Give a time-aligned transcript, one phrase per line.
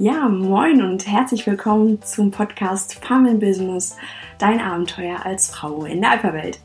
[0.00, 3.96] Ja, moin und herzlich willkommen zum Podcast Farming Business,
[4.38, 6.60] dein Abenteuer als Frau in der Alpha-Welt.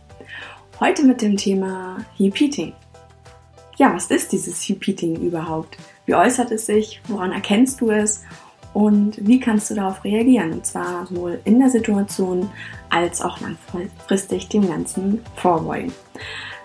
[0.79, 2.75] Heute mit dem Thema Heap.
[3.77, 5.77] Ja, was ist dieses Heap überhaupt?
[6.05, 7.01] Wie äußert es sich?
[7.07, 8.23] Woran erkennst du es?
[8.71, 10.53] Und wie kannst du darauf reagieren?
[10.53, 12.51] Und zwar sowohl in der Situation
[12.91, 15.91] als auch langfristig dem Ganzen vorbeugen.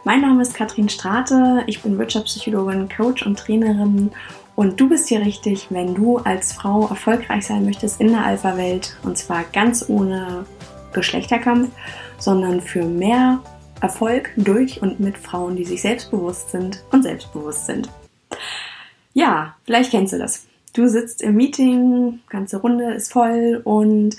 [0.05, 4.11] Mein Name ist Katrin Strate, ich bin Wirtschaftspsychologin, Coach und Trainerin
[4.59, 8.97] und du bist hier richtig, wenn du als Frau erfolgreich sein möchtest in der Alpha-Welt
[9.05, 10.47] und zwar ganz ohne
[10.93, 11.71] Geschlechterkampf,
[12.19, 13.39] sondern für mehr
[13.81, 17.89] Erfolg durch und mit Frauen, die sich selbstbewusst sind und selbstbewusst sind.
[19.15, 20.49] Ja, vielleicht kennst du das.
[20.73, 24.17] Du sitzt im Meeting, ganze Runde ist voll und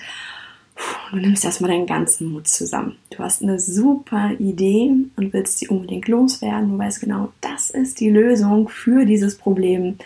[1.11, 2.97] du nimmst erstmal deinen ganzen Mut zusammen.
[3.09, 6.71] Du hast eine super Idee und willst sie unbedingt loswerden.
[6.71, 9.97] Du weißt genau, das ist die Lösung für dieses Problem.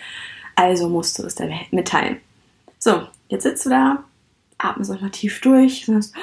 [0.55, 2.17] Also musst du es der Welt mitteilen.
[2.79, 4.03] So, jetzt sitzt du da,
[4.57, 6.13] atmest nochmal tief durch, sagst,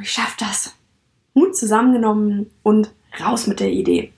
[0.00, 0.74] ich schaff das.
[1.34, 2.90] Mut zusammengenommen und
[3.20, 4.12] raus mit der Idee.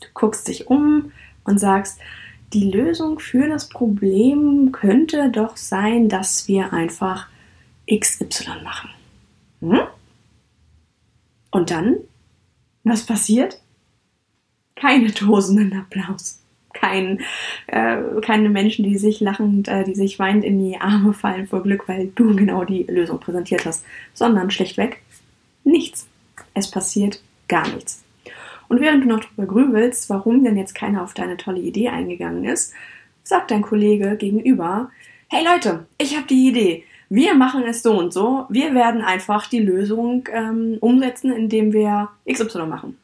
[0.00, 1.12] Du guckst dich um
[1.44, 1.98] und sagst,
[2.52, 7.28] die Lösung für das Problem könnte doch sein, dass wir einfach
[7.98, 8.90] XY machen.
[9.60, 9.80] Hm?
[11.50, 11.96] Und dann?
[12.84, 13.60] Was passiert?
[14.74, 16.40] Keine tosenden Applaus.
[16.72, 17.20] Kein,
[17.66, 21.62] äh, keine Menschen, die sich lachend, äh, die sich weinend in die Arme fallen vor
[21.62, 25.02] Glück, weil du genau die Lösung präsentiert hast, sondern schlichtweg
[25.64, 26.08] nichts.
[26.54, 28.02] Es passiert gar nichts.
[28.68, 32.44] Und während du noch drüber grübelst, warum denn jetzt keiner auf deine tolle Idee eingegangen
[32.44, 32.72] ist,
[33.22, 34.90] sagt dein Kollege gegenüber,
[35.28, 39.46] hey Leute, ich habe die Idee wir machen es so und so, wir werden einfach
[39.46, 42.96] die Lösung ähm, umsetzen, indem wir XY machen.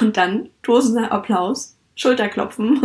[0.00, 2.80] Und dann tosender Applaus, Schulterklopfen,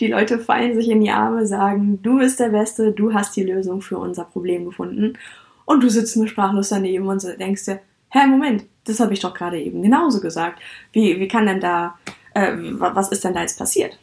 [0.00, 3.42] die Leute fallen sich in die Arme, sagen, du bist der Beste, du hast die
[3.42, 5.18] Lösung für unser Problem gefunden.
[5.66, 9.34] Und du sitzt nur sprachlos daneben und denkst dir, hä, Moment, das habe ich doch
[9.34, 10.62] gerade eben genauso gesagt.
[10.92, 11.98] Wie, wie kann denn da,
[12.32, 13.98] äh, was ist denn da jetzt passiert?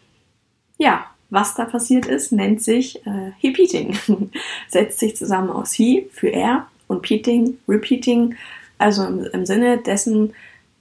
[0.77, 3.97] Ja, was da passiert ist, nennt sich äh, Repeating.
[4.67, 8.35] Setzt sich zusammen aus He für er und Peating, Repeating.
[8.77, 10.33] Also im, im Sinne dessen,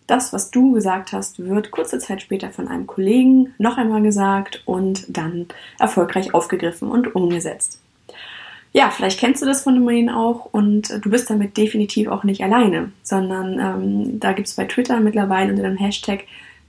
[0.06, 4.62] das, was du gesagt hast, wird kurze Zeit später von einem Kollegen noch einmal gesagt
[4.66, 5.46] und dann
[5.78, 7.80] erfolgreich aufgegriffen und umgesetzt.
[8.72, 12.90] Ja, vielleicht kennst du das Domain auch und du bist damit definitiv auch nicht alleine,
[13.04, 16.24] sondern ähm, da gibt es bei Twitter mittlerweile unter dem Hashtag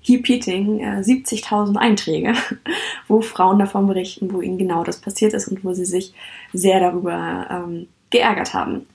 [0.09, 2.33] Repeating äh, 70.000 Einträge,
[3.07, 6.13] wo Frauen davon berichten, wo ihnen genau das passiert ist und wo sie sich
[6.53, 8.85] sehr darüber ähm, geärgert haben.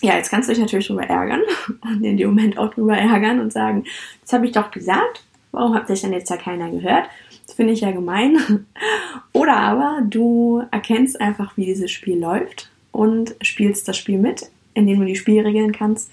[0.00, 1.42] Ja, jetzt kannst du dich natürlich darüber ärgern
[1.82, 3.84] und in dem Moment auch darüber ärgern und sagen,
[4.22, 7.08] das habe ich doch gesagt, warum hat sich denn jetzt ja keiner gehört?
[7.46, 8.66] Das finde ich ja gemein.
[9.32, 15.00] Oder aber du erkennst einfach, wie dieses Spiel läuft und spielst das Spiel mit, indem
[15.00, 16.10] du die Spielregeln kannst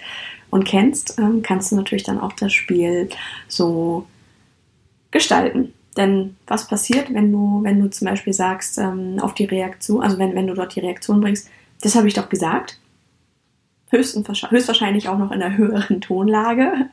[0.51, 3.09] und kennst, ähm, kannst du natürlich dann auch das Spiel
[3.47, 4.05] so
[5.09, 5.73] gestalten.
[5.97, 10.19] Denn was passiert, wenn du, wenn du zum Beispiel sagst, ähm, auf die Reaktion, also
[10.19, 11.49] wenn, wenn du dort die Reaktion bringst,
[11.81, 12.79] das habe ich doch gesagt.
[13.91, 16.89] höchstwahrscheinlich auch noch in einer höheren Tonlage.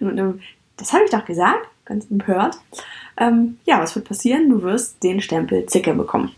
[0.00, 0.40] Ähm,
[0.76, 2.58] das habe ich doch gesagt, ganz empört.
[3.16, 4.48] Ähm, ja, was wird passieren?
[4.48, 6.34] Du wirst den Stempel Zicke bekommen.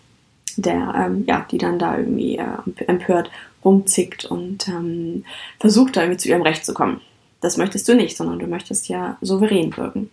[0.57, 3.31] Der, ähm, ja, die dann da irgendwie äh, empört
[3.65, 5.25] rumzickt und ähm,
[5.59, 7.01] versucht da irgendwie zu ihrem Recht zu kommen.
[7.41, 10.11] Das möchtest du nicht, sondern du möchtest ja souverän wirken.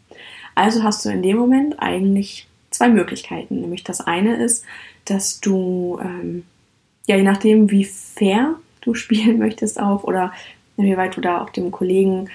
[0.56, 3.62] Also hast du in dem Moment eigentlich zwei Möglichkeiten.
[3.62, 4.66] Nämlich das eine ist,
[5.06, 6.44] dass du, ähm,
[7.08, 10.34] ja, je nachdem, wie fair du spielen möchtest auch oder
[10.78, 12.30] inwieweit du da auch dem Kollegen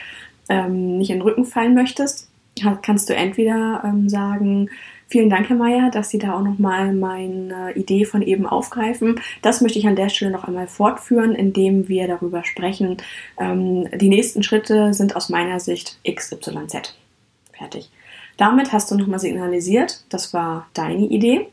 [0.48, 2.28] ähm, nicht in den Rücken fallen möchtest,
[2.82, 4.70] kannst du entweder ähm, sagen,
[5.14, 9.20] Vielen Dank, Herr Mayer, dass Sie da auch nochmal meine Idee von eben aufgreifen.
[9.42, 12.96] Das möchte ich an der Stelle noch einmal fortführen, indem wir darüber sprechen.
[13.38, 16.96] Ähm, die nächsten Schritte sind aus meiner Sicht XYZ.
[17.56, 17.92] Fertig.
[18.38, 21.46] Damit hast du nochmal signalisiert, das war deine Idee.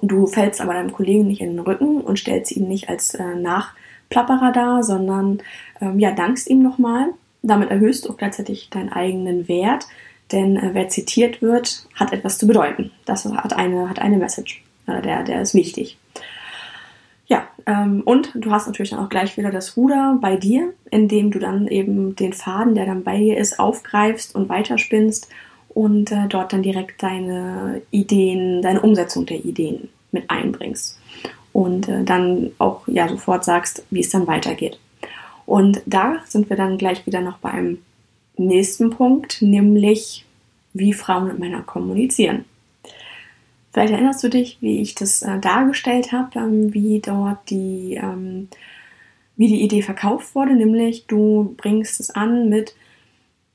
[0.00, 3.34] Du fällst aber deinem Kollegen nicht in den Rücken und stellst ihn nicht als äh,
[3.34, 5.42] Nachplapperer dar, sondern
[5.82, 7.08] ähm, ja, dankst ihm nochmal.
[7.42, 9.86] Damit erhöhst du auch gleichzeitig deinen eigenen Wert,
[10.32, 12.90] denn äh, wer zitiert wird, hat etwas zu bedeuten.
[13.04, 14.62] Das hat eine, hat eine Message.
[14.86, 15.98] Äh, der, der ist wichtig.
[17.26, 21.30] Ja, ähm, und du hast natürlich dann auch gleich wieder das Ruder bei dir, indem
[21.30, 25.28] du dann eben den Faden, der dann bei dir ist, aufgreifst und weiterspinnst
[25.70, 30.98] und äh, dort dann direkt deine Ideen, deine Umsetzung der Ideen mit einbringst.
[31.52, 34.78] Und äh, dann auch ja sofort sagst, wie es dann weitergeht.
[35.46, 37.78] Und da sind wir dann gleich wieder noch beim
[38.36, 40.24] nächsten Punkt, nämlich
[40.72, 42.44] wie Frauen und Männer kommunizieren.
[43.72, 48.48] Vielleicht erinnerst du dich, wie ich das äh, dargestellt habe, ähm, wie dort die, ähm,
[49.36, 52.74] wie die Idee verkauft wurde, nämlich du bringst es an mit,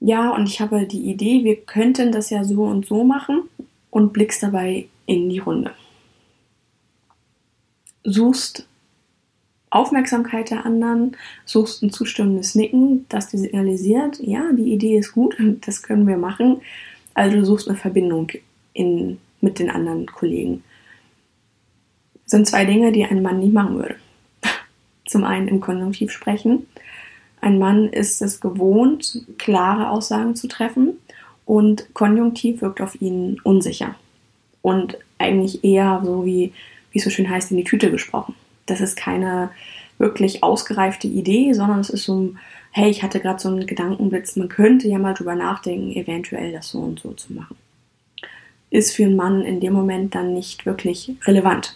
[0.02, 3.44] ja, und ich habe die Idee, wir könnten das ja so und so machen
[3.92, 5.72] und blickst dabei in die Runde.
[8.04, 8.68] Suchst
[9.71, 15.38] Aufmerksamkeit der anderen, suchst ein zustimmendes Nicken, das dir signalisiert, ja, die Idee ist gut,
[15.66, 16.62] das können wir machen.
[17.13, 18.31] Also du suchst eine Verbindung
[18.74, 20.63] in, mit den anderen Kollegen.
[22.24, 23.95] Das sind zwei Dinge, die ein Mann nicht machen würde.
[25.07, 26.66] Zum einen im Konjunktiv sprechen.
[27.42, 30.98] Ein Mann ist es gewohnt, klare Aussagen zu treffen
[31.45, 33.95] und Konjunktiv wirkt auf ihn unsicher.
[34.62, 36.54] Und eigentlich eher so wie,
[36.92, 38.36] wie es so schön heißt, in die Tüte gesprochen
[38.69, 39.50] das ist keine
[39.98, 42.39] wirklich ausgereifte Idee, sondern es ist so ein,
[42.71, 46.69] hey, ich hatte gerade so einen Gedankenblitz, man könnte ja mal drüber nachdenken, eventuell das
[46.69, 47.57] so und so zu machen.
[48.69, 51.75] Ist für einen Mann in dem Moment dann nicht wirklich relevant.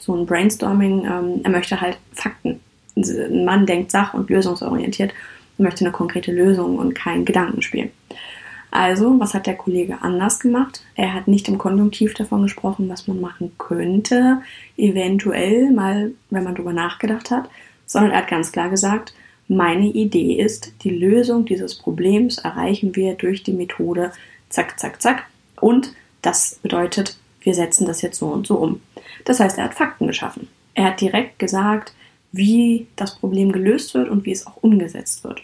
[0.00, 2.60] So ein Brainstorming, ähm, er möchte halt Fakten.
[2.96, 5.12] Ein Mann denkt sach- und lösungsorientiert
[5.56, 7.90] und möchte eine konkrete Lösung und kein Gedankenspiel.
[8.72, 10.82] Also, was hat der Kollege anders gemacht?
[10.94, 14.40] Er hat nicht im Konjunktiv davon gesprochen, was man machen könnte,
[14.78, 17.50] eventuell mal, wenn man darüber nachgedacht hat,
[17.84, 19.12] sondern er hat ganz klar gesagt,
[19.46, 24.12] meine Idee ist, die Lösung dieses Problems erreichen wir durch die Methode
[24.48, 25.26] zack, zack, zack.
[25.60, 25.92] Und
[26.22, 28.80] das bedeutet, wir setzen das jetzt so und so um.
[29.26, 30.48] Das heißt, er hat Fakten geschaffen.
[30.72, 31.92] Er hat direkt gesagt,
[32.32, 35.42] wie das Problem gelöst wird und wie es auch umgesetzt wird.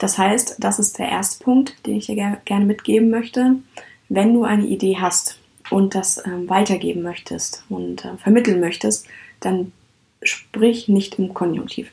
[0.00, 3.56] Das heißt, das ist der erste Punkt, den ich dir gerne mitgeben möchte.
[4.08, 5.38] Wenn du eine Idee hast
[5.68, 9.06] und das ähm, weitergeben möchtest und äh, vermitteln möchtest,
[9.40, 9.72] dann
[10.22, 11.92] sprich nicht im Konjunktiv.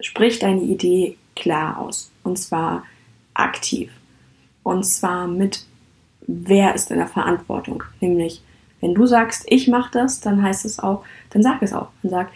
[0.00, 2.84] Sprich deine Idee klar aus und zwar
[3.34, 3.90] aktiv
[4.62, 5.64] und zwar mit
[6.26, 8.42] wer ist in der Verantwortung, nämlich
[8.80, 11.88] wenn du sagst, ich mache das, dann heißt es auch, dann sag es auch.
[12.02, 12.32] Dann sag,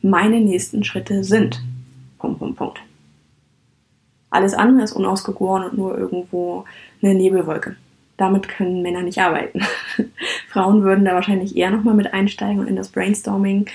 [0.00, 1.62] meine nächsten Schritte sind.
[2.18, 2.82] Punkt, Punkt, Punkt.
[4.32, 6.64] Alles andere ist unausgegoren und nur irgendwo
[7.02, 7.76] eine Nebelwolke.
[8.16, 9.60] Damit können Männer nicht arbeiten.
[10.48, 13.66] Frauen würden da wahrscheinlich eher nochmal mit einsteigen und in das Brainstorming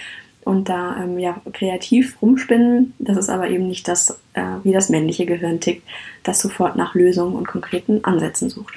[0.43, 2.93] und da ähm, ja, kreativ rumspinnen.
[2.97, 5.87] Das ist aber eben nicht das, äh, wie das männliche Gehirn tickt,
[6.23, 8.73] das sofort nach Lösungen und konkreten Ansätzen sucht.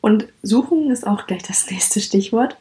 [0.00, 2.56] Und suchen ist auch gleich das nächste Stichwort.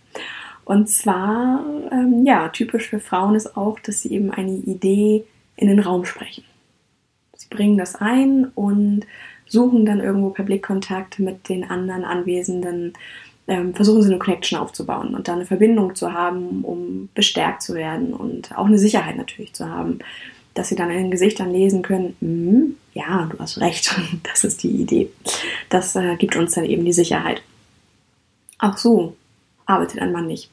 [0.63, 5.25] Und zwar, ähm, ja, typisch für Frauen ist auch, dass sie eben eine Idee
[5.57, 6.43] in den Raum sprechen.
[7.49, 9.05] Sie bringen das ein und
[9.47, 12.93] suchen dann irgendwo per Blickkontakt mit den anderen Anwesenden,
[13.47, 17.75] ähm, versuchen sie eine Connection aufzubauen und dann eine Verbindung zu haben, um bestärkt zu
[17.75, 19.99] werden und auch eine Sicherheit natürlich zu haben,
[20.55, 24.63] dass sie dann in den Gesichtern lesen können, mm, ja, du hast recht, das ist
[24.63, 25.11] die Idee.
[25.69, 27.43] Das äh, gibt uns dann eben die Sicherheit.
[28.57, 29.15] Auch so
[29.65, 30.49] arbeitet ein Mann nicht.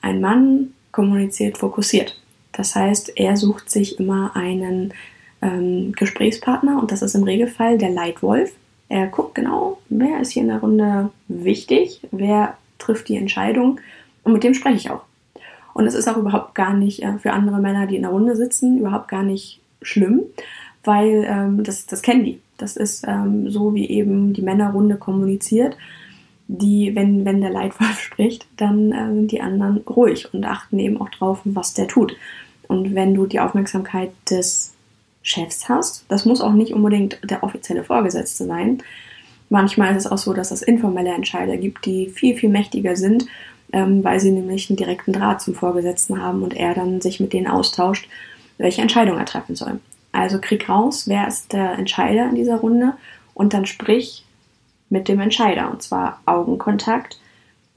[0.00, 2.18] Ein Mann kommuniziert fokussiert.
[2.52, 4.94] Das heißt, er sucht sich immer einen
[5.46, 8.52] ähm, Gesprächspartner und das ist im Regelfall der Leitwolf.
[8.88, 13.80] Er guckt genau, wer ist hier in der Runde wichtig, wer trifft die Entscheidung
[14.24, 15.02] und mit dem spreche ich auch.
[15.72, 18.34] Und es ist auch überhaupt gar nicht äh, für andere Männer, die in der Runde
[18.34, 20.22] sitzen, überhaupt gar nicht schlimm,
[20.84, 22.40] weil ähm, das, das kennen die.
[22.58, 25.76] Das ist ähm, so, wie eben die Männerrunde kommuniziert.
[26.48, 31.00] Die, wenn, wenn der Leitwolf spricht, dann äh, sind die anderen ruhig und achten eben
[31.00, 32.16] auch drauf, was der tut.
[32.68, 34.75] Und wenn du die Aufmerksamkeit des
[35.26, 36.04] Chefs hast.
[36.08, 38.82] Das muss auch nicht unbedingt der offizielle Vorgesetzte sein.
[39.50, 43.26] Manchmal ist es auch so, dass es informelle Entscheider gibt, die viel, viel mächtiger sind,
[43.72, 47.32] ähm, weil sie nämlich einen direkten Draht zum Vorgesetzten haben und er dann sich mit
[47.32, 48.08] denen austauscht,
[48.58, 49.80] welche Entscheidung er treffen soll.
[50.12, 52.94] Also krieg raus, wer ist der Entscheider in dieser Runde
[53.34, 54.24] und dann sprich
[54.88, 57.18] mit dem Entscheider und zwar Augenkontakt,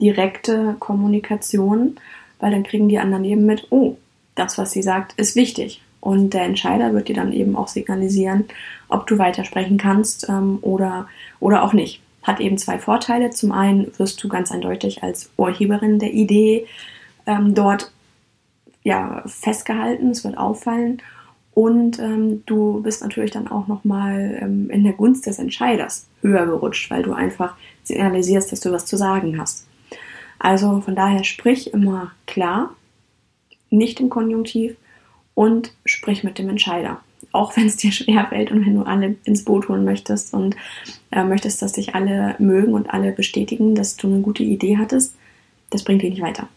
[0.00, 1.96] direkte Kommunikation,
[2.38, 3.96] weil dann kriegen die anderen eben mit, oh,
[4.36, 5.82] das, was sie sagt, ist wichtig.
[6.00, 8.44] Und der Entscheider wird dir dann eben auch signalisieren,
[8.88, 11.08] ob du weitersprechen kannst ähm, oder,
[11.40, 12.00] oder auch nicht.
[12.22, 13.30] Hat eben zwei Vorteile.
[13.30, 16.66] Zum einen wirst du ganz eindeutig als Urheberin der Idee
[17.26, 17.92] ähm, dort
[18.82, 21.02] ja, festgehalten, es wird auffallen.
[21.52, 26.46] Und ähm, du bist natürlich dann auch nochmal ähm, in der Gunst des Entscheiders höher
[26.46, 29.66] gerutscht, weil du einfach signalisierst, dass du was zu sagen hast.
[30.38, 32.74] Also von daher sprich immer klar,
[33.68, 34.76] nicht im Konjunktiv
[35.34, 37.00] und sprich mit dem Entscheider.
[37.32, 40.56] Auch wenn es dir schwerfällt und wenn du alle ins Boot holen möchtest und
[41.10, 45.14] äh, möchtest, dass dich alle mögen und alle bestätigen, dass du eine gute Idee hattest,
[45.70, 46.48] das bringt dich nicht weiter.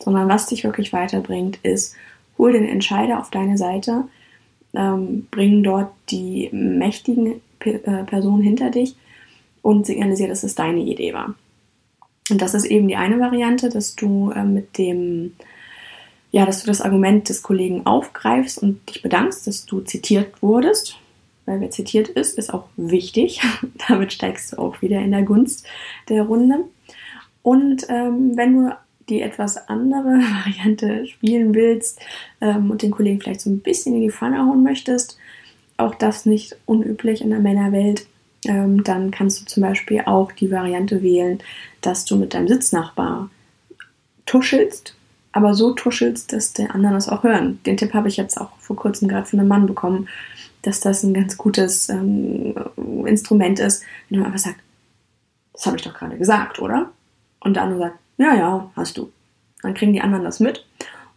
[0.00, 1.94] Sondern was dich wirklich weiterbringt, ist,
[2.38, 4.04] hol den Entscheider auf deine Seite,
[4.74, 8.96] ähm, bring dort die mächtigen P äh, Personen hinter dich
[9.62, 11.34] und signalisiere, dass es deine Idee war.
[12.30, 15.32] Und das ist eben die eine Variante, dass du äh, mit dem,
[16.30, 20.98] ja, dass du das Argument des Kollegen aufgreifst und dich bedankst, dass du zitiert wurdest.
[21.46, 23.40] Weil wer zitiert ist, ist auch wichtig.
[23.88, 25.66] Damit steigst du auch wieder in der Gunst
[26.08, 26.64] der Runde.
[27.42, 28.76] Und ähm, wenn du
[29.08, 30.04] die etwas andere
[30.44, 32.00] Variante spielen willst
[32.42, 35.16] ähm, und den Kollegen vielleicht so ein bisschen in die Pfanne hauen möchtest,
[35.78, 38.06] auch das nicht unüblich in der Männerwelt,
[38.44, 41.38] ähm, dann kannst du zum Beispiel auch die Variante wählen,
[41.80, 43.30] dass du mit deinem Sitznachbar
[44.26, 44.97] tuschelst,
[45.38, 47.60] aber so tuschelst, dass der anderen das auch hören.
[47.64, 50.08] Den Tipp habe ich jetzt auch vor kurzem gerade von einem Mann bekommen,
[50.62, 52.56] dass das ein ganz gutes ähm,
[53.06, 54.58] Instrument ist, wenn man einfach sagt,
[55.52, 56.90] das habe ich doch gerade gesagt, oder?
[57.38, 59.12] Und der andere sagt, ja, ja, hast du.
[59.62, 60.66] Dann kriegen die anderen das mit.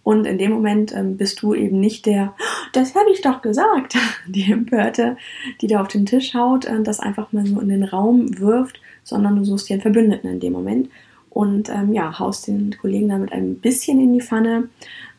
[0.04, 2.36] Und in dem Moment ähm, bist du eben nicht der,
[2.74, 3.98] das habe ich doch gesagt,
[4.28, 5.18] die Empörte,
[5.62, 8.80] die da auf den Tisch haut und das einfach mal so in den Raum wirft,
[9.04, 10.90] sondern du suchst dir einen Verbündeten in dem Moment
[11.32, 14.70] und ähm, ja, haust den Kollegen damit ein bisschen in die Pfanne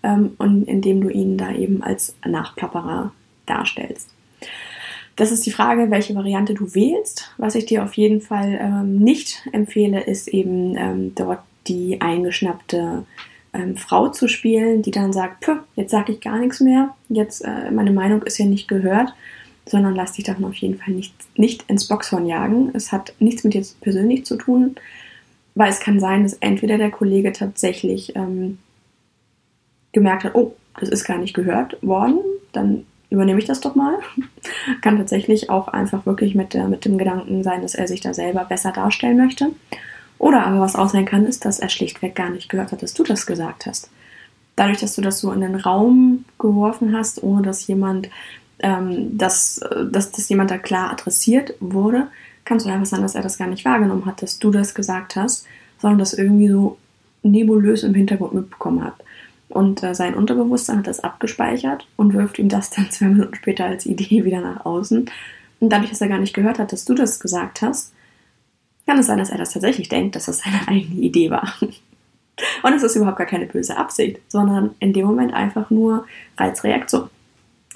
[0.03, 3.13] ähm, und indem du ihn da eben als Nachplapperer
[3.47, 4.11] darstellst.
[5.17, 7.31] Das ist die Frage, welche Variante du wählst.
[7.39, 13.05] Was ich dir auf jeden Fall ähm, nicht empfehle, ist eben ähm, dort die eingeschnappte
[13.53, 17.71] ähm, Frau zu spielen, die dann sagt, jetzt sage ich gar nichts mehr, jetzt äh,
[17.71, 19.15] meine Meinung ist ja nicht gehört,
[19.67, 22.71] sondern lass dich davon auf jeden Fall nicht, nicht ins Boxhorn jagen.
[22.75, 24.77] Es hat nichts mit dir persönlich zu tun,
[25.55, 28.59] weil es kann sein, dass entweder der Kollege tatsächlich ähm,
[29.93, 32.19] gemerkt hat, oh, das ist gar nicht gehört worden,
[32.53, 33.99] dann übernehme ich das doch mal.
[34.81, 38.15] kann tatsächlich auch einfach wirklich mit, der, mit dem Gedanken sein, dass er sich da
[38.15, 39.51] selber besser darstellen möchte.
[40.19, 42.95] Oder aber was auch sein kann, ist, dass er schlichtweg gar nicht gehört hat, dass
[42.95, 43.91] du das gesagt hast.
[44.57, 48.09] Dadurch, dass du das so in den Raum geworfen hast, ohne dass jemand,
[48.61, 52.07] ähm, dass, dass, dass jemand da klar adressiert wurde,
[52.45, 55.17] kann es einfach sein, dass er das gar nicht wahrgenommen hat, dass du das gesagt
[55.17, 55.47] hast,
[55.79, 56.79] sondern das irgendwie so
[57.23, 58.95] nebulös im Hintergrund mitbekommen hat.
[59.49, 63.67] Und äh, sein Unterbewusstsein hat das abgespeichert und wirft ihm das dann zwei Minuten später
[63.67, 65.11] als Idee wieder nach außen.
[65.61, 67.93] Und dadurch, dass er gar nicht gehört hat, dass du das gesagt hast,
[68.87, 71.55] kann es sein, dass er das tatsächlich denkt, dass das seine eigene Idee war.
[72.63, 76.07] Und es ist überhaupt gar keine böse Absicht, sondern in dem Moment einfach nur
[76.39, 77.11] Reizreaktion.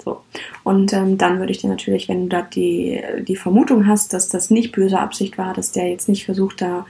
[0.07, 0.21] So.
[0.63, 4.29] Und ähm, dann würde ich dir natürlich, wenn du da die, die Vermutung hast, dass
[4.29, 6.85] das nicht böse Absicht war, dass der jetzt nicht versucht, da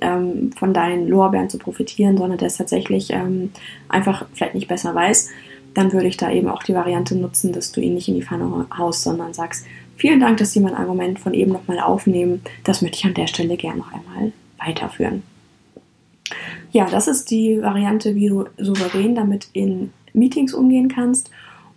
[0.00, 3.50] ähm, von deinen Lorbeeren zu profitieren, sondern der es tatsächlich ähm,
[3.88, 5.30] einfach vielleicht nicht besser weiß,
[5.74, 8.22] dann würde ich da eben auch die Variante nutzen, dass du ihn nicht in die
[8.22, 9.66] Pfanne haust, sondern sagst,
[10.00, 12.40] Vielen Dank, dass Sie mein Argument von eben nochmal aufnehmen.
[12.64, 15.22] Das möchte ich an der Stelle gerne noch einmal weiterführen.
[16.72, 21.30] Ja, das ist die Variante, wie du souverän damit in Meetings umgehen kannst.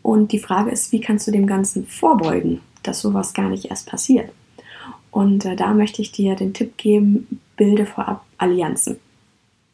[0.03, 3.87] Und die Frage ist, wie kannst du dem Ganzen vorbeugen, dass sowas gar nicht erst
[3.87, 4.29] passiert?
[5.09, 8.99] Und äh, da möchte ich dir den Tipp geben, bilde vorab Allianzen.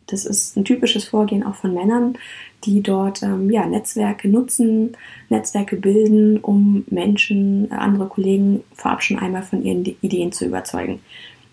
[0.08, 2.18] Das ist ein typisches Vorgehen auch von Männern,
[2.64, 4.98] die dort ähm, ja, Netzwerke nutzen,
[5.30, 11.00] Netzwerke bilden, um Menschen, äh, andere Kollegen vorab schon einmal von ihren Ideen zu überzeugen.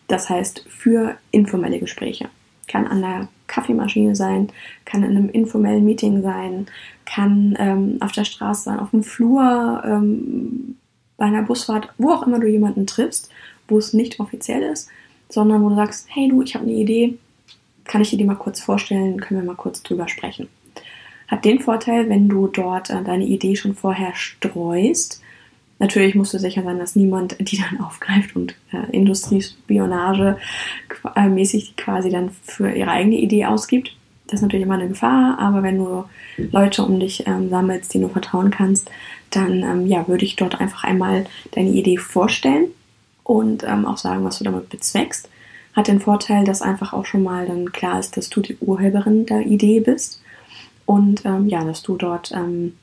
[0.08, 2.28] Das heißt, für informelle Gespräche.
[2.68, 4.48] Kann an der Kaffeemaschine sein,
[4.84, 6.66] kann in einem informellen Meeting sein,
[7.04, 10.76] kann ähm, auf der Straße sein, auf dem Flur, ähm,
[11.16, 13.30] bei einer Busfahrt, wo auch immer du jemanden triffst,
[13.68, 14.88] wo es nicht offiziell ist,
[15.28, 17.18] sondern wo du sagst, hey du, ich habe eine Idee,
[17.84, 20.48] kann ich dir die mal kurz vorstellen, können wir mal kurz drüber sprechen.
[21.28, 25.22] Hat den Vorteil, wenn du dort äh, deine Idee schon vorher streust.
[25.78, 30.38] Natürlich musst du sicher sein, dass niemand die dann aufgreift und äh, Industriespionage
[31.14, 33.94] äh, mäßig quasi dann für ihre eigene Idee ausgibt.
[34.26, 36.04] Das ist natürlich immer eine Gefahr, aber wenn du
[36.36, 38.90] Leute um dich ähm, sammelst, denen du vertrauen kannst,
[39.30, 42.68] dann ähm, ja, würde ich dort einfach einmal deine Idee vorstellen
[43.22, 45.28] und ähm, auch sagen, was du damit bezweckst
[45.76, 49.26] hat den Vorteil, dass einfach auch schon mal dann klar ist, dass du die Urheberin
[49.26, 50.22] der Idee bist
[50.86, 52.76] und ähm, ja, dass du dort ähm,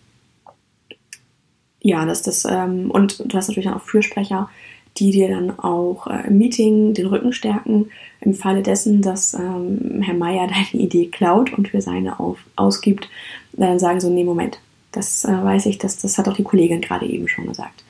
[1.84, 4.50] ja, dass das ähm, und du hast natürlich auch Fürsprecher,
[4.98, 7.90] die dir dann auch äh, im Meeting den Rücken stärken
[8.22, 13.10] im Falle dessen, dass ähm, Herr Meier deine Idee klaut und für seine auf, ausgibt,
[13.52, 14.60] dann sagen so, nee, Moment,
[14.92, 17.84] das äh, weiß ich, das, das hat auch die Kollegin gerade eben schon gesagt.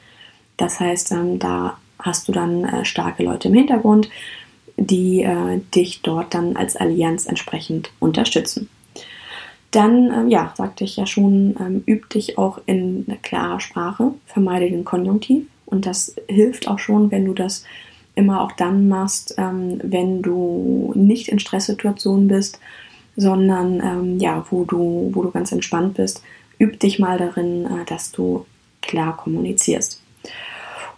[0.58, 4.10] Das heißt, ähm, da hast du dann äh, starke Leute im Hintergrund,
[4.76, 8.70] die äh, dich dort dann als Allianz entsprechend unterstützen.
[9.74, 14.70] Dann, ähm, ja, sagte ich ja schon, ähm, üb dich auch in klarer Sprache, vermeide
[14.70, 15.48] den Konjunktiv.
[15.66, 17.66] Und das hilft auch schon, wenn du das
[18.14, 22.60] immer auch dann machst, ähm, wenn du nicht in Stresssituationen bist,
[23.16, 26.22] sondern ähm, ja, wo du, wo du ganz entspannt bist.
[26.60, 28.46] Üb dich mal darin, äh, dass du
[28.82, 30.00] klar kommunizierst.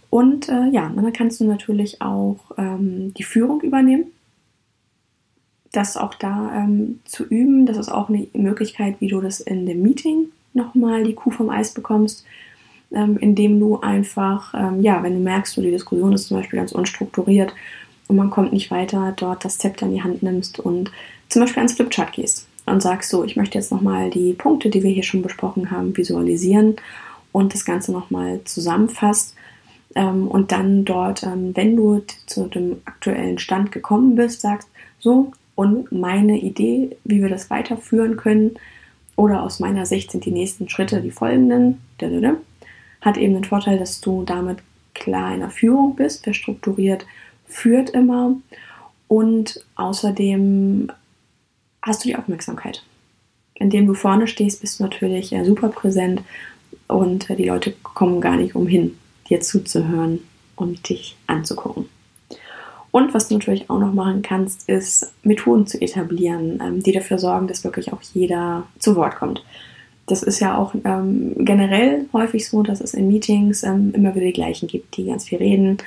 [0.10, 4.12] Und äh, ja, dann kannst du natürlich auch ähm, die Führung übernehmen.
[5.76, 7.66] Das auch da ähm, zu üben.
[7.66, 11.50] Das ist auch eine Möglichkeit, wie du das in dem Meeting nochmal die Kuh vom
[11.50, 12.26] Eis bekommst,
[12.92, 16.60] ähm, indem du einfach, ähm, ja, wenn du merkst, du die Diskussion ist zum Beispiel
[16.60, 17.54] ganz unstrukturiert
[18.08, 20.92] und man kommt nicht weiter, dort das Zepter in die Hand nimmst und
[21.30, 24.84] zum Beispiel ans Flipchart gehst und sagst so, ich möchte jetzt nochmal die Punkte, die
[24.84, 26.78] wir hier schon besprochen haben, visualisieren
[27.32, 29.36] und das Ganze nochmal zusammenfasst
[29.96, 35.32] ähm, und dann dort, ähm, wenn du zu dem aktuellen Stand gekommen bist, sagst, so,
[35.56, 38.58] und meine Idee, wie wir das weiterführen können,
[39.16, 41.82] oder aus meiner Sicht sind die nächsten Schritte die folgenden,
[43.02, 44.60] hat eben den Vorteil, dass du damit
[44.94, 47.06] klar in der Führung bist, wer strukturiert
[47.48, 48.36] führt immer
[49.08, 50.92] und außerdem
[51.82, 52.84] hast du die Aufmerksamkeit.
[53.54, 56.24] Indem du vorne stehst, bist du natürlich super präsent
[56.88, 58.98] und die Leute kommen gar nicht umhin,
[59.30, 60.20] dir zuzuhören
[60.56, 61.88] und dich anzugucken.
[62.96, 67.18] Und was du natürlich auch noch machen kannst, ist Methoden zu etablieren, ähm, die dafür
[67.18, 69.44] sorgen, dass wirklich auch jeder zu Wort kommt.
[70.06, 74.28] Das ist ja auch ähm, generell häufig so, dass es in Meetings ähm, immer wieder
[74.28, 75.80] die gleichen gibt, die ganz viel reden,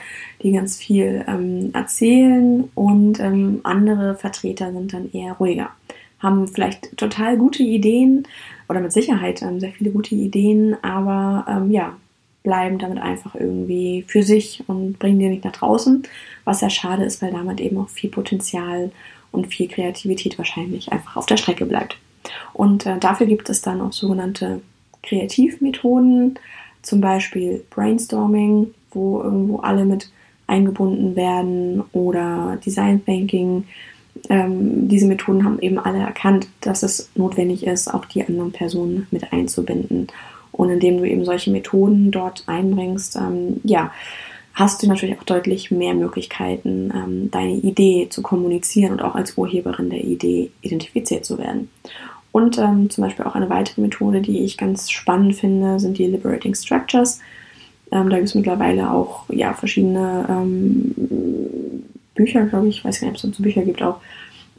[0.42, 5.70] die ganz viel ähm, erzählen und ähm, andere Vertreter sind dann eher ruhiger,
[6.18, 8.24] haben vielleicht total gute Ideen
[8.68, 11.96] oder mit Sicherheit ähm, sehr viele gute Ideen, aber ja,
[12.42, 16.02] bleiben damit einfach irgendwie für sich und bringen die nicht nach draußen,
[16.44, 18.90] was sehr schade ist, weil damit eben auch viel Potenzial
[19.32, 21.98] und viel Kreativität wahrscheinlich einfach auf der Strecke bleibt.
[22.52, 24.60] Und äh, dafür gibt es dann auch sogenannte
[25.02, 26.38] Kreativmethoden,
[26.82, 30.10] zum Beispiel Brainstorming, wo irgendwo alle mit
[30.46, 33.64] eingebunden werden oder Design Thinking.
[34.28, 39.06] Ähm, diese Methoden haben eben alle erkannt, dass es notwendig ist, auch die anderen Personen
[39.10, 40.08] mit einzubinden.
[40.58, 43.92] Und indem du eben solche Methoden dort einbringst, ähm, ja,
[44.54, 49.38] hast du natürlich auch deutlich mehr Möglichkeiten, ähm, deine Idee zu kommunizieren und auch als
[49.38, 51.70] Urheberin der Idee identifiziert zu werden.
[52.32, 56.06] Und ähm, zum Beispiel auch eine weitere Methode, die ich ganz spannend finde, sind die
[56.06, 57.20] Liberating Structures.
[57.92, 61.84] Ähm, da gibt es mittlerweile auch ja, verschiedene ähm,
[62.16, 64.00] Bücher, glaube ich, ich weiß gar nicht, ob es so Bücher gibt auch,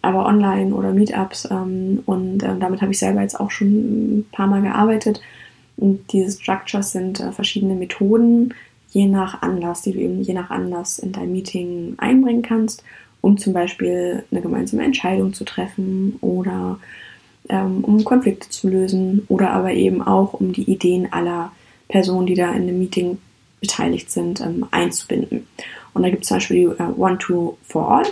[0.02, 1.50] aber online oder Meetups.
[1.52, 5.20] Ähm, und ähm, damit habe ich selber jetzt auch schon ein paar Mal gearbeitet
[5.80, 8.54] und diese Structures sind äh, verschiedene Methoden,
[8.92, 12.84] je nach Anlass, die du eben je nach Anlass in dein Meeting einbringen kannst,
[13.22, 16.80] um zum Beispiel eine gemeinsame Entscheidung zu treffen oder
[17.50, 21.52] ähm, um Konflikte zu lösen oder aber eben auch um die Ideen aller
[21.88, 23.18] Personen, die da in dem Meeting
[23.62, 25.48] beteiligt sind, ähm, einzubinden.
[25.94, 28.06] Und da gibt es zum Beispiel die äh, One-Two-For-All.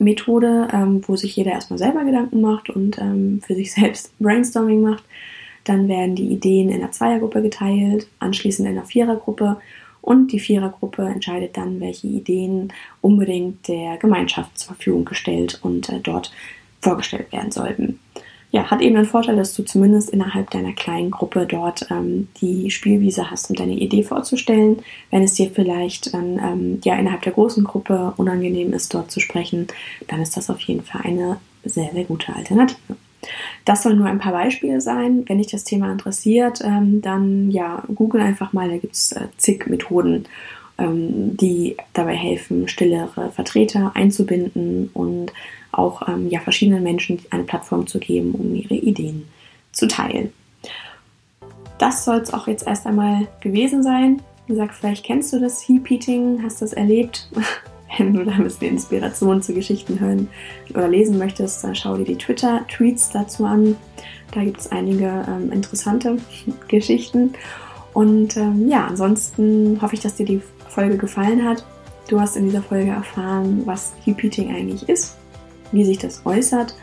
[0.00, 4.82] Methode, ähm, wo sich jeder erstmal selber Gedanken macht und ähm, für sich selbst Brainstorming
[4.82, 5.04] macht
[5.64, 9.58] dann werden die Ideen in einer Zweiergruppe geteilt, anschließend in einer Vierergruppe
[10.00, 16.00] und die Vierergruppe entscheidet dann, welche Ideen unbedingt der Gemeinschaft zur Verfügung gestellt und äh,
[16.00, 16.32] dort
[16.80, 17.98] vorgestellt werden sollten.
[18.50, 22.70] Ja, hat eben den Vorteil, dass du zumindest innerhalb deiner kleinen Gruppe dort ähm, die
[22.70, 24.78] Spielwiese hast, um deine Idee vorzustellen.
[25.10, 29.20] Wenn es dir vielleicht dann ähm, ja innerhalb der großen Gruppe unangenehm ist, dort zu
[29.20, 29.66] sprechen,
[30.06, 32.96] dann ist das auf jeden Fall eine sehr, sehr gute Alternative.
[33.64, 35.24] Das sollen nur ein paar Beispiele sein.
[35.26, 39.28] Wenn dich das Thema interessiert, ähm, dann ja, google einfach mal, da gibt es äh,
[39.36, 40.26] zig Methoden,
[40.78, 45.32] ähm, die dabei helfen, stillere Vertreter einzubinden und
[45.72, 49.28] auch ähm, ja, verschiedenen Menschen eine Plattform zu geben, um ihre Ideen
[49.72, 50.32] zu teilen.
[51.78, 54.20] Das soll es auch jetzt erst einmal gewesen sein.
[54.46, 57.30] Wie gesagt, vielleicht kennst du das Heap Eating, hast das erlebt.
[57.98, 60.28] wenn du da ein bisschen Inspiration zu Geschichten hören
[60.70, 63.76] oder lesen möchtest, dann schau dir die Twitter-Tweets dazu an.
[64.32, 66.16] Da gibt es einige ähm, interessante
[66.68, 67.32] Geschichten.
[67.94, 71.64] Und ähm, ja, ansonsten hoffe ich, dass dir die Folge gefallen hat.
[72.08, 75.16] Du hast in dieser Folge erfahren, was Keep Eating eigentlich ist,
[75.72, 76.74] wie sich das äußert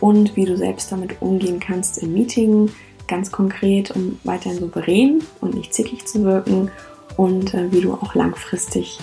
[0.00, 2.70] und wie du selbst damit umgehen kannst im Meeting,
[3.06, 6.70] ganz konkret, um weiterhin souverän und nicht zickig zu wirken
[7.16, 8.98] und äh, wie du auch langfristig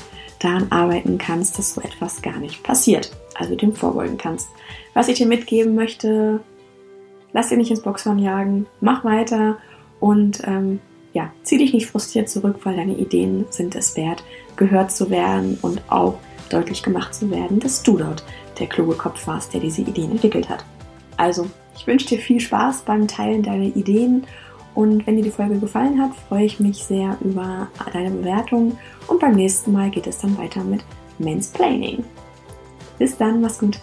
[0.45, 3.11] daran arbeiten kannst, dass so etwas gar nicht passiert.
[3.33, 4.47] Also dem vorbeugen kannst.
[4.93, 6.39] Was ich dir mitgeben möchte,
[7.33, 9.57] lass dir nicht ins Boxhorn jagen, mach weiter
[9.99, 10.79] und ähm,
[11.13, 14.23] ja, zieh dich nicht frustriert zurück, weil deine Ideen sind es wert,
[14.55, 16.17] gehört zu werden und auch
[16.49, 18.23] deutlich gemacht zu werden, dass du dort
[18.59, 20.63] der kluge Kopf warst, der diese Ideen entwickelt hat.
[21.17, 24.25] Also, ich wünsche dir viel Spaß beim Teilen deiner Ideen
[24.75, 28.77] und wenn dir die Folge gefallen hat, freue ich mich sehr über deine Bewertung.
[29.07, 30.83] Und beim nächsten Mal geht es dann weiter mit
[31.17, 32.03] Mansplaining.
[32.99, 33.79] Bis dann, mach's gut.